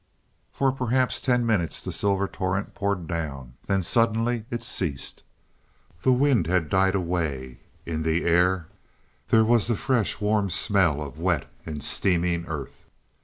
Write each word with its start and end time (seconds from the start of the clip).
For 0.51 0.71
perhaps 0.71 1.21
ten 1.21 1.45
minutes 1.45 1.83
the 1.83 1.91
silver 1.91 2.27
torrent 2.27 2.73
poured 2.73 3.05
down. 3.05 3.53
Then 3.67 3.83
suddenly 3.83 4.45
it 4.49 4.63
ceased. 4.63 5.21
The 6.01 6.11
wind 6.11 6.47
had 6.47 6.69
died 6.69 6.95
away; 6.95 7.59
in 7.85 8.01
the 8.01 8.25
air 8.25 8.67
there 9.27 9.45
was 9.45 9.67
the 9.67 9.75
fresh 9.75 10.19
warm 10.19 10.49
smell 10.49 11.03
of 11.03 11.19
wet 11.19 11.45
and 11.67 11.83
steaming 11.83 12.47
earth. 12.47 12.85